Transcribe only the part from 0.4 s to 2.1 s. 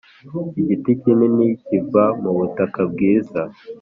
igiti kinini kiva